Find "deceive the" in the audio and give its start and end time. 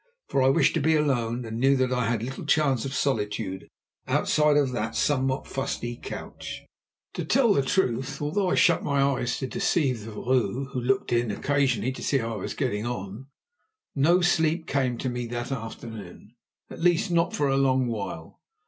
9.47-10.11